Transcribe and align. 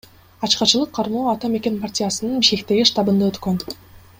Ачкачылык 0.45 0.91
кармоо 0.97 1.25
Ата 1.33 1.51
мекен 1.57 1.77
партиясынын 1.83 2.41
Бишкектеги 2.47 2.89
штабында 2.93 3.33
өткөн. 3.35 3.63